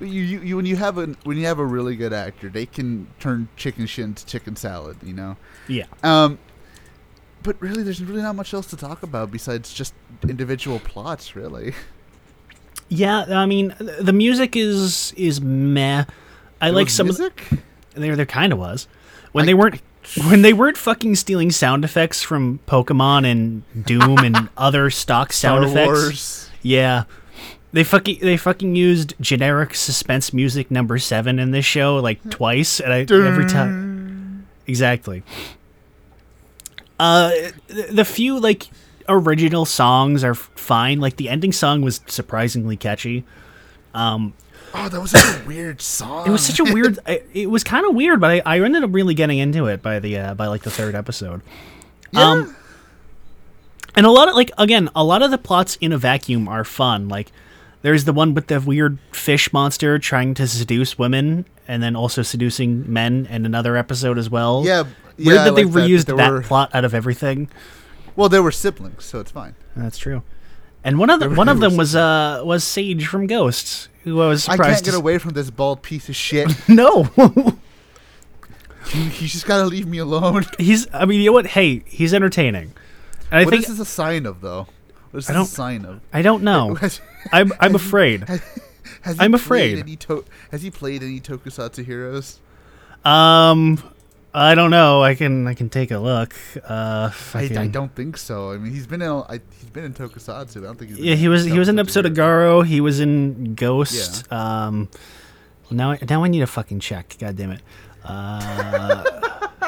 [0.00, 3.06] you, you when you have a when you have a really good actor, they can
[3.20, 4.96] turn chicken shit into chicken salad.
[5.04, 5.36] You know.
[5.68, 5.86] Yeah.
[6.02, 6.38] Um,
[7.44, 9.94] but really, there's really not much else to talk about besides just
[10.28, 11.36] individual plots.
[11.36, 11.72] Really.
[12.88, 13.24] Yeah.
[13.28, 16.04] I mean, the music is is meh.
[16.60, 17.10] I There like was some.
[17.10, 17.48] Of, music.
[17.94, 18.86] there there kind of was
[19.32, 19.80] when I- they weren't
[20.28, 25.68] when they weren't fucking stealing sound effects from Pokemon and Doom and other stock sound
[25.68, 25.88] Star effects.
[26.02, 26.50] Wars.
[26.62, 27.04] Yeah.
[27.72, 32.80] They fucking they fucking used generic suspense music number seven in this show like twice,
[32.80, 35.22] and I every time exactly.
[36.98, 37.30] Uh,
[37.90, 38.68] the few like
[39.08, 41.00] original songs are fine.
[41.00, 43.24] Like the ending song was surprisingly catchy.
[43.94, 44.34] Um,
[44.74, 46.26] Oh, that was such a weird song.
[46.26, 46.98] it was such a weird.
[47.06, 49.80] I, it was kind of weird, but I, I ended up really getting into it
[49.80, 51.40] by the uh, by like the third episode.
[52.14, 52.54] Um,
[53.94, 56.64] and a lot of like again, a lot of the plots in a vacuum are
[56.64, 57.08] fun.
[57.08, 57.32] Like
[57.82, 62.22] there's the one with the weird fish monster trying to seduce women and then also
[62.22, 64.62] seducing men in another episode as well.
[64.66, 67.48] Yeah, Weird yeah, I that they like reused that that, were- plot out of everything.
[68.16, 69.54] Well, they were siblings, so it's fine.
[69.76, 70.22] That's true.
[70.82, 74.28] And one of the, one of them was uh was Sage from Ghosts, who I
[74.28, 74.74] was I surprised.
[74.76, 76.48] can't get to- away from this bald piece of shit.
[76.68, 77.08] No,
[78.94, 80.44] you just gotta leave me alone.
[80.58, 80.86] he's.
[80.92, 81.46] I mean, you know what?
[81.48, 82.72] Hey, he's entertaining.
[83.30, 84.68] And I What think is this a sign of, though?
[85.10, 86.00] What is I don't- a sign of?
[86.12, 86.78] I don't know.
[87.32, 88.22] I'm I'm afraid.
[89.02, 89.78] has he I'm afraid.
[89.78, 92.38] Any to- has he played any Tokusatsu heroes?
[93.04, 93.82] Um,
[94.38, 95.02] I don't know.
[95.02, 96.34] I can I can take a look.
[96.56, 98.52] Uh, I, fucking- I don't think so.
[98.52, 99.08] I mean, he's been in.
[99.08, 100.58] I, he's been in Tokusatsu.
[100.58, 101.00] I don't think he's.
[101.00, 102.12] Yeah, he was he was in an episode of.
[102.12, 102.64] Garo.
[102.64, 104.26] He was in Ghost.
[104.30, 104.66] Yeah.
[104.66, 104.90] Um,
[105.70, 107.16] now I, now I need a fucking check.
[107.18, 107.62] God damn it.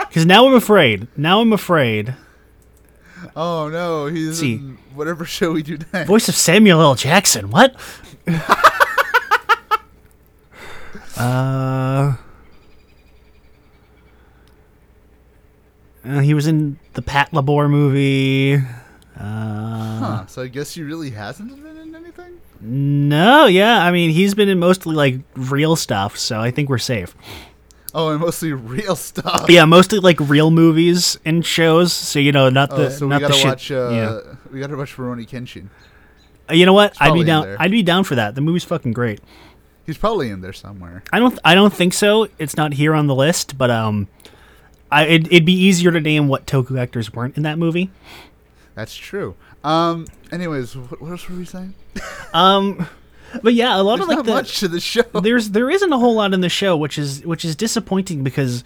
[0.08, 1.06] Because now I'm afraid.
[1.16, 2.14] Now I'm afraid.
[3.36, 4.54] Oh no, he's See.
[4.54, 6.08] in whatever show we do next.
[6.08, 6.94] Voice of Samuel L.
[6.94, 7.50] Jackson.
[7.50, 7.76] What?
[11.16, 12.14] uh,
[16.08, 18.56] uh, he was in the Patlabor movie.
[19.18, 22.40] Uh, Huh, so I guess he really hasn't been in anything.
[22.60, 23.84] No, yeah.
[23.84, 27.14] I mean, he's been in mostly like real stuff, so I think we're safe.
[27.94, 29.46] Oh, and mostly real stuff.
[29.48, 31.92] Yeah, mostly like real movies and shows.
[31.92, 33.46] So you know, not the Oh, the so we not the gotta shit.
[33.48, 33.70] watch.
[33.72, 34.34] Uh, yeah.
[34.52, 35.68] We gotta watch Rurouni Kenshin.
[36.48, 36.94] Uh, You know what?
[37.00, 37.56] I'd be down.
[37.58, 38.34] I'd be down for that.
[38.36, 39.20] The movie's fucking great.
[39.84, 41.02] He's probably in there somewhere.
[41.12, 41.38] I don't.
[41.44, 42.28] I don't think so.
[42.38, 44.06] It's not here on the list, but um,
[44.90, 47.90] I it, it'd be easier to name what Toku actors weren't in that movie.
[48.74, 49.34] That's true.
[49.64, 50.06] Um.
[50.30, 51.74] Anyways, what, what else were we saying?
[52.32, 52.86] Um,
[53.42, 55.02] but yeah, a lot There's of like not the much to the show.
[55.22, 58.64] there's there isn't a whole lot in the show, which is which is disappointing because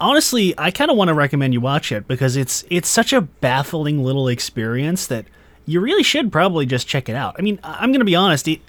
[0.00, 3.20] honestly, I kind of want to recommend you watch it because it's it's such a
[3.20, 5.26] baffling little experience that
[5.66, 7.36] you really should probably just check it out.
[7.38, 8.60] I mean, I'm gonna be honest, it,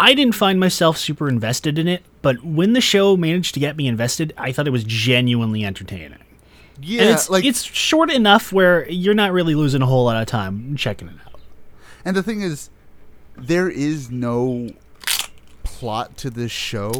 [0.00, 3.76] I didn't find myself super invested in it, but when the show managed to get
[3.76, 6.16] me invested, I thought it was genuinely entertaining.
[6.80, 10.20] Yeah, and it's like it's short enough where you're not really losing a whole lot
[10.20, 11.38] of time checking it out.
[12.02, 12.70] And the thing is,
[13.36, 14.70] there is no
[15.64, 16.92] plot to this show,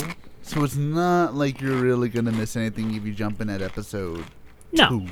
[0.42, 4.26] so it's not like you're really gonna miss anything if you jump in at episode
[4.72, 5.06] No, two.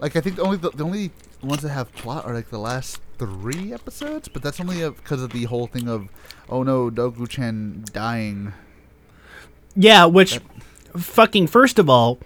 [0.00, 2.58] Like I think the only the, the only ones that have plot are like the
[2.58, 6.08] last three episodes, but that's only because of the whole thing of
[6.48, 8.52] oh no, Dogu-chan dying.
[9.74, 10.40] yeah, which
[10.96, 12.18] fucking first of all,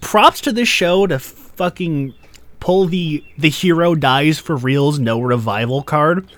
[0.00, 2.14] props to this show to fucking
[2.60, 6.30] pull the the hero dies for reals no revival card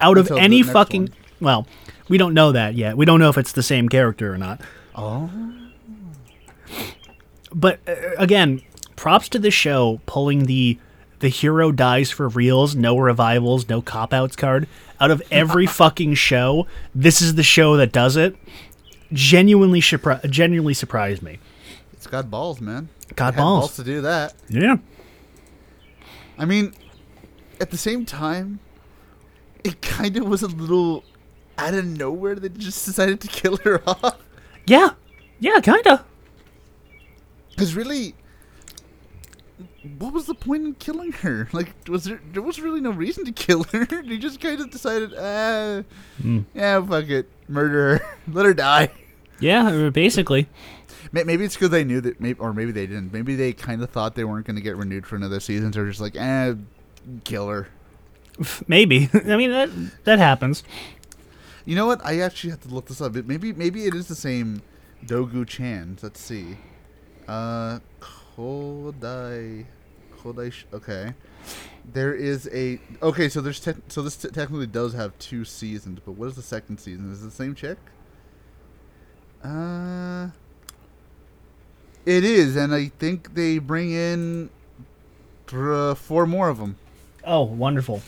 [0.00, 1.12] out of Until the any fucking one.
[1.40, 1.66] well,
[2.08, 2.96] we don't know that yet.
[2.96, 4.60] We don't know if it's the same character or not.
[4.96, 5.30] Oh,
[7.54, 8.62] but uh, again,
[8.96, 10.78] props to the show pulling the
[11.20, 14.66] the hero dies for reals, no revivals, no cop outs card
[15.00, 16.66] out of every fucking show.
[16.94, 18.36] This is the show that does it.
[19.12, 21.38] Genuinely, surpri- genuinely surprised me.
[21.92, 22.88] it's got balls, man.
[23.16, 23.76] Got It had balls.
[23.76, 24.34] to do that.
[24.48, 24.76] Yeah.
[26.38, 26.74] I mean,
[27.60, 28.60] at the same time,
[29.64, 31.04] it kind of was a little
[31.58, 32.36] out of nowhere.
[32.36, 34.16] They just decided to kill her off.
[34.66, 34.90] Yeah.
[35.40, 36.04] Yeah, kinda.
[37.50, 38.14] Because really,
[39.98, 41.48] what was the point in killing her?
[41.52, 42.20] Like, was there?
[42.32, 43.86] There was really no reason to kill her.
[44.02, 45.82] They just kind of decided, ah,
[46.54, 48.90] yeah, fuck it, murder her, let her die.
[49.40, 50.48] Yeah, uh, basically.
[51.12, 53.12] Maybe it's because they knew that, maybe, or maybe they didn't.
[53.12, 55.72] Maybe they kind of thought they weren't going to get renewed for another season.
[55.72, 56.54] So they're just like, eh,
[57.24, 57.68] kill her.
[58.68, 59.08] Maybe.
[59.12, 59.70] I mean that
[60.04, 60.62] that happens.
[61.64, 62.04] You know what?
[62.04, 63.14] I actually have to look this up.
[63.14, 64.62] Maybe maybe it is the same
[65.04, 65.98] Dogu-chan.
[66.02, 66.58] Let's see.
[67.28, 67.80] Uh,
[68.40, 69.66] Kodai,
[70.16, 70.50] Kodai.
[70.52, 71.14] Sh- okay,
[71.92, 73.28] there is a okay.
[73.28, 76.42] So there's te- so this t- technically does have two seasons, but what is the
[76.42, 77.12] second season?
[77.12, 77.76] Is it the same chick?
[79.44, 80.28] Uh,
[82.06, 84.48] it is, and I think they bring in
[85.46, 86.76] th- four more of them.
[87.24, 88.02] Oh, wonderful.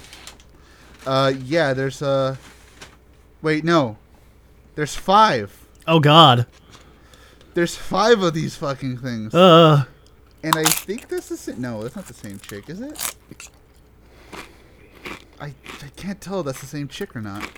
[1.06, 2.36] Uh, yeah, there's uh
[3.42, 3.98] Wait, no.
[4.76, 5.66] There's five.
[5.86, 6.46] Oh god.
[7.54, 9.34] There's five of these fucking things.
[9.34, 9.84] Uh
[10.42, 11.58] and I think this is it.
[11.58, 13.14] No, that's not the same chick, is it?
[15.40, 17.48] I I can't tell if that's the same chick or not.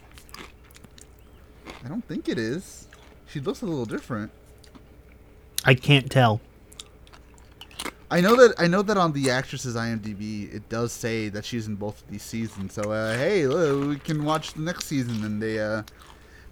[1.84, 2.88] I don't think it is.
[3.26, 4.30] She looks a little different.
[5.64, 6.40] I can't tell.
[8.10, 11.66] I know that I know that on the actress's IMDb it does say that she's
[11.66, 12.74] in both of these seasons.
[12.74, 15.82] So uh, hey, we can watch the next season and they uh,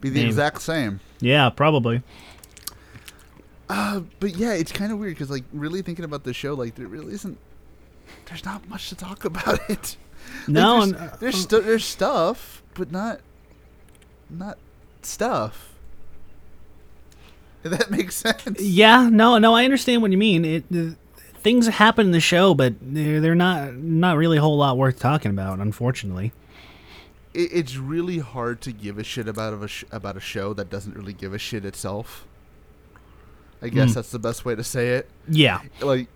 [0.01, 1.01] be the exact same.
[1.21, 2.03] Yeah, probably.
[3.69, 6.75] Uh, but yeah, it's kind of weird because like really thinking about the show, like
[6.75, 7.39] there really isn't.
[8.27, 9.97] There's not much to talk about it.
[10.41, 13.21] Like, No, there's uh, there's, stu- there's stuff, but not
[14.31, 14.59] not
[15.03, 15.71] stuff.
[17.65, 18.61] If that makes sense.
[18.61, 20.45] Yeah, no, no, I understand what you mean.
[20.45, 20.65] It
[21.43, 24.99] things happen in the show, but they're, they're not not really a whole lot worth
[24.99, 26.33] talking about, unfortunately.
[27.35, 30.53] It, it's really hard to give a shit about of a sh- about a show
[30.55, 32.27] that doesn't really give a shit itself.
[33.63, 33.95] I guess Mm.
[33.95, 35.09] that's the best way to say it.
[35.29, 35.61] Yeah.
[35.81, 36.09] Like,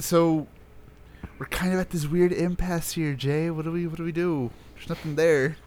[0.00, 0.46] so
[1.38, 3.50] we're kind of at this weird impasse here, Jay.
[3.50, 4.50] What do we what do we do?
[4.74, 5.56] There's nothing there.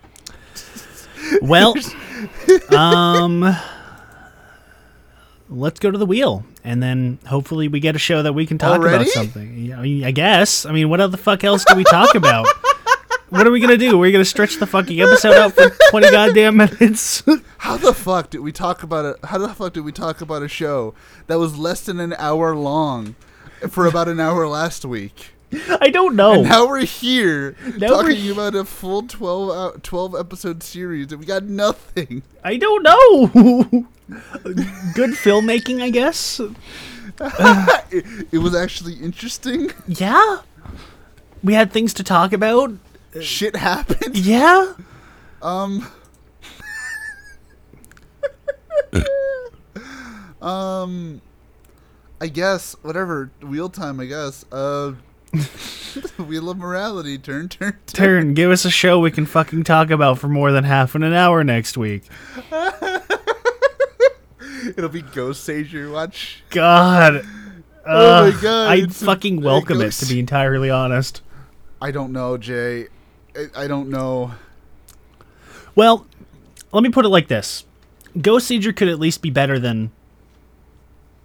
[1.41, 1.75] Well,
[2.75, 3.55] um
[5.49, 8.57] let's go to the wheel and then hopefully we get a show that we can
[8.57, 9.65] talk about something.
[9.65, 10.65] Yeah, I, mean, I guess.
[10.65, 12.47] I mean, what the fuck else do we talk about?
[13.29, 13.97] what are we going to do?
[13.97, 17.23] We're going to stretch the fucking episode out for 20 goddamn minutes.
[17.59, 19.25] How the fuck did we talk about it?
[19.25, 20.93] How the fuck did we talk about a show
[21.27, 23.15] that was less than an hour long
[23.69, 25.31] for about an hour last week?
[25.81, 26.43] I don't know.
[26.43, 31.19] Now we're here Now talking we're- about a full 12, out 12 episode series and
[31.19, 32.21] we got nothing.
[32.43, 33.27] I don't know.
[34.93, 36.39] Good filmmaking, I guess.
[37.19, 39.71] it, it was actually interesting.
[39.87, 40.39] Yeah.
[41.43, 42.73] We had things to talk about.
[43.21, 44.17] Shit happened.
[44.17, 44.73] Yeah.
[45.41, 45.87] Um.
[50.41, 51.21] um.
[52.21, 53.99] I guess whatever wheel time.
[53.99, 54.45] I guess.
[54.51, 54.93] Uh.
[56.17, 57.17] wheel of morality.
[57.17, 58.05] Turn, turn, turn.
[58.05, 61.03] Turn, give us a show we can fucking talk about for more than half an
[61.03, 62.03] hour next week.
[64.75, 65.91] It'll be Goseiger.
[65.91, 66.43] Watch.
[66.49, 67.25] God.
[67.85, 71.21] Oh my God, a- fucking welcome it, to be entirely honest.
[71.81, 72.87] I don't know, Jay.
[73.39, 74.33] I, I don't know.
[75.75, 76.05] Well,
[76.71, 77.65] let me put it like this
[78.17, 79.91] Goseiger could at least be better than.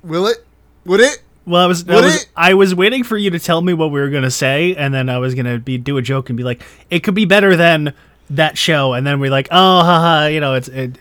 [0.02, 0.44] Will it?
[0.84, 1.22] Would it?
[1.46, 2.28] Well, I was, I Would was it?
[2.36, 5.08] I was waiting for you to tell me what we were gonna say, and then
[5.08, 7.94] I was gonna be do a joke and be like, "It could be better than
[8.30, 10.68] that show," and then we're like, "Oh, haha," you know, it's.
[10.68, 10.96] It,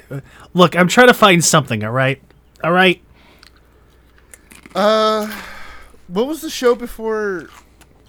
[0.53, 1.83] look, I'm trying to find something.
[1.83, 2.21] All right,
[2.63, 3.01] all right.
[4.75, 5.31] Uh,
[6.07, 7.49] what was the show before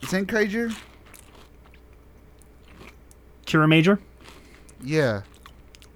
[0.02, 0.74] Zenkaiger?
[3.44, 3.98] Kiramager.
[4.82, 5.22] Yeah,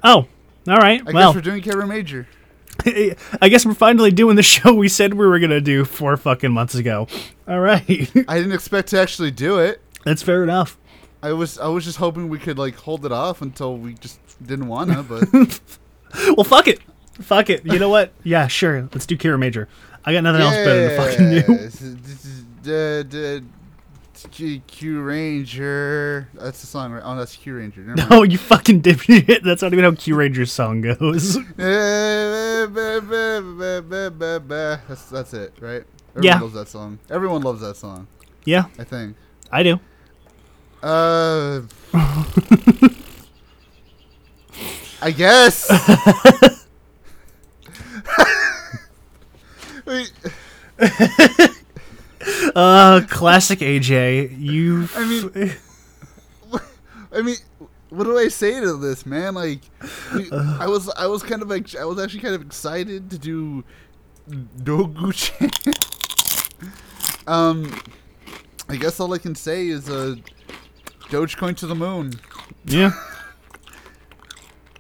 [0.05, 0.27] Oh,
[0.69, 1.03] all right.
[1.07, 2.27] I well, guess we're doing Kiramager.
[3.43, 6.53] I guess we're finally doing the show we said we were gonna do four fucking
[6.53, 7.09] months ago.
[7.49, 7.83] All right,
[8.29, 9.81] I didn't expect to actually do it.
[10.05, 10.79] that's fair enough.
[11.23, 14.21] I was I was just hoping we could like hold it off until we just
[14.45, 15.29] didn't wanna, but
[16.37, 16.81] Well, fuck it,
[17.21, 17.67] fuck it.
[17.67, 18.13] You know what?
[18.23, 18.89] Yeah, sure.
[18.93, 19.67] Let's do Kiramager.
[20.05, 21.31] I got nothing else better to fucking
[22.63, 23.49] do.
[24.31, 26.27] Q, Kyuranger.
[26.35, 27.03] That's the song, right?
[27.05, 27.79] Oh, that's Kyuranger.
[27.79, 28.11] Never mind.
[28.11, 29.43] No, you fucking dipshit.
[29.45, 31.35] That's not even how Kyuranger's song goes.
[34.89, 35.85] That's that's it, right?
[36.17, 36.41] Everyone Yeah.
[36.41, 36.99] loves that song.
[37.11, 38.07] Everyone loves that song.
[38.45, 39.17] Yeah, I think.
[39.53, 39.79] I do.
[40.83, 41.61] Uh,
[45.03, 45.69] I guess.
[49.87, 50.13] Wait,
[52.55, 54.37] Uh, classic AJ.
[54.39, 54.89] You.
[54.95, 55.53] I mean,
[57.13, 57.37] I mean,
[57.91, 59.35] what do I say to this, man?
[59.35, 59.61] Like,
[60.15, 63.19] we- I was, I was kind of like, I was actually kind of excited to
[63.19, 63.65] do
[64.31, 65.51] Dogu-chan.
[67.27, 67.81] um,
[68.69, 70.17] I guess all I can say is, uh,
[71.09, 72.13] Dogecoin to the moon.
[72.67, 72.91] yeah.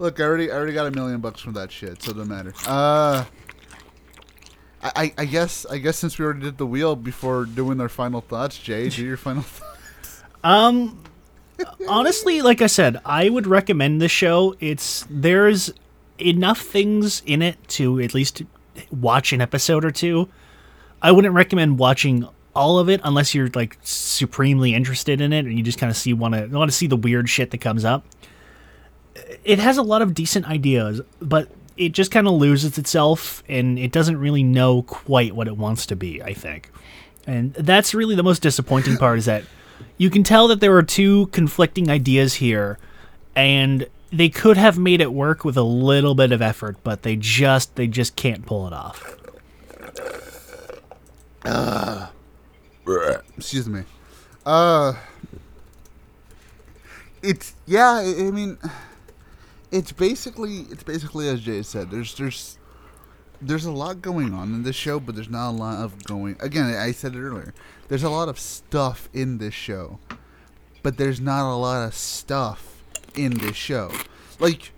[0.01, 2.29] Look, I already, I already got a million bucks from that shit, so it doesn't
[2.29, 2.53] matter.
[2.67, 3.25] Uh,
[4.83, 8.21] I, I, guess, I guess since we already did the wheel before doing our final
[8.21, 10.23] thoughts, Jay, do your final thoughts.
[10.45, 11.03] Um,
[11.89, 14.55] honestly, like I said, I would recommend this show.
[14.61, 15.73] It's there's
[16.19, 18.43] enough things in it to at least
[18.91, 20.29] watch an episode or two.
[21.03, 25.57] I wouldn't recommend watching all of it unless you're like supremely interested in it and
[25.57, 27.85] you just kind of see want to want to see the weird shit that comes
[27.85, 28.05] up.
[29.45, 31.49] It has a lot of decent ideas, but
[31.79, 35.87] it just kind of loses itself and it doesn't really know quite what it wants
[35.87, 36.71] to be, I think.
[37.27, 39.45] And that's really the most disappointing part is that
[39.97, 42.79] you can tell that there are two conflicting ideas here
[43.37, 47.15] and they could have made it work with a little bit of effort, but they
[47.15, 49.15] just they just can't pull it off.
[53.37, 53.83] Excuse me.
[54.45, 54.95] Uh,
[57.23, 57.93] it's yeah.
[57.93, 58.59] I, I mean,
[59.71, 61.91] it's basically it's basically as Jay said.
[61.91, 62.59] There's there's
[63.41, 66.37] there's a lot going on in this show, but there's not a lot of going.
[66.41, 67.55] Again, I said it earlier.
[67.89, 69.99] There's a lot of stuff in this show,
[70.83, 72.83] but there's not a lot of stuff
[73.15, 73.93] in this show.
[74.41, 74.73] Like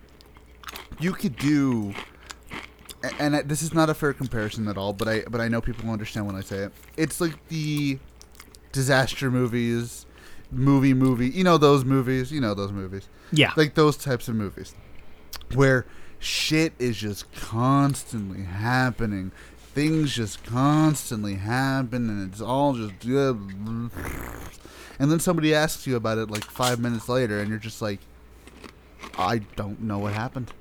[0.99, 1.93] you could do
[3.19, 5.89] and this is not a fair comparison at all, but I but I know people
[5.89, 6.71] understand when I say it.
[6.97, 7.99] It's like the
[8.71, 10.05] disaster movies,
[10.51, 11.29] movie movie.
[11.29, 12.31] You know those movies.
[12.31, 13.07] You know those movies.
[13.31, 13.53] Yeah.
[13.55, 14.75] Like those types of movies
[15.53, 15.85] where
[16.19, 19.31] shit is just constantly happening.
[19.73, 22.93] Things just constantly happen, and it's all just.
[24.99, 27.99] And then somebody asks you about it like five minutes later, and you're just like,
[29.17, 30.51] I don't know what happened.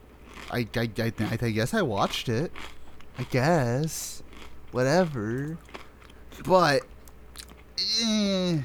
[0.50, 2.52] I, I, I, I, I guess I watched it.
[3.18, 4.22] I guess.
[4.72, 5.58] Whatever.
[6.44, 6.82] But.
[8.02, 8.60] Eh,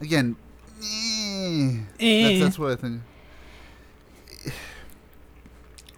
[0.00, 0.36] again.
[0.82, 2.28] Eh, Eh.
[2.28, 3.02] That's, that's what I think.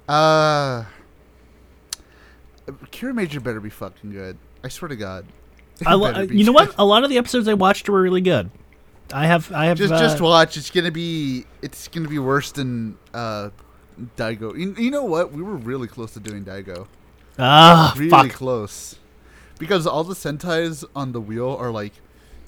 [0.09, 0.85] Uh.
[2.93, 4.39] Kiramager better be fucking good.
[4.65, 5.27] I swear to God.
[5.87, 6.69] I lo- you know good.
[6.69, 6.75] what?
[6.79, 8.51] A lot of the episodes I watched were really good.
[9.13, 10.57] I have I have Just, uh, just watch.
[10.57, 11.45] It's gonna be.
[11.63, 13.51] It's gonna be worse than uh,
[14.17, 14.59] Daigo.
[14.59, 15.33] You, you know what?
[15.33, 16.87] We were really close to doing Daigo.
[17.39, 18.31] ah Really fuck.
[18.31, 18.97] close.
[19.59, 21.93] Because all the Sentais on the wheel are like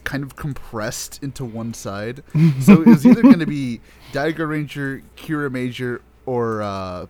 [0.08, 2.22] kind of compressed into one side.
[2.62, 3.78] so it was either going to be
[4.12, 7.00] Daigo Ranger, Kiramager, or uh,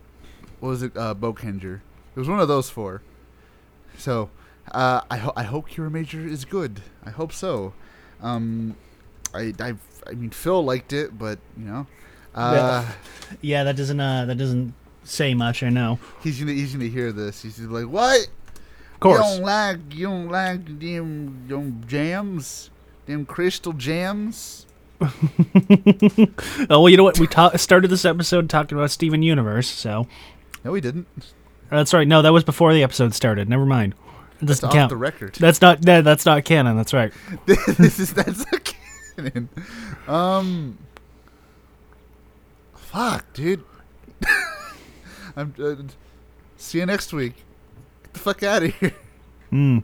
[0.59, 0.97] what was it?
[0.97, 1.75] Uh, Boukenger.
[2.15, 3.01] It was one of those four.
[3.97, 4.29] So
[4.73, 6.81] uh, I, ho- I hope Kiramager is good.
[7.05, 7.73] I hope so.
[8.21, 8.75] Um,
[9.33, 9.75] I, I,
[10.05, 11.87] I mean, Phil liked it, but you know,
[12.35, 12.85] uh,
[13.39, 14.73] Yeah, that doesn't uh that doesn't
[15.05, 15.63] say much.
[15.63, 15.99] I know.
[16.21, 17.41] he's gonna he's gonna hear this.
[17.43, 18.27] He's gonna be like, "What?
[18.95, 19.19] Of course.
[19.19, 22.69] You don't like you don't like them them jams,
[23.09, 24.65] them crystal jams."
[26.69, 27.19] Oh well, you know what?
[27.19, 30.07] We ta- started this episode talking about Steven Universe, so
[30.65, 31.07] No, we didn't.
[31.69, 32.07] that's right.
[32.07, 33.47] No, that was before the episode started.
[33.49, 33.95] Never mind.
[34.43, 34.89] Doesn't off count.
[34.89, 35.35] the record.
[35.35, 36.75] That's not that, that's not canon.
[36.77, 37.11] That's right.
[37.45, 38.45] this is that's
[39.15, 39.49] canon.
[40.07, 40.77] Um,
[42.75, 43.63] fuck, dude.
[45.35, 45.53] I'm.
[45.61, 45.75] Uh,
[46.57, 47.35] see you next week.
[48.03, 48.93] Get the fuck out of here.
[49.51, 49.83] Mm.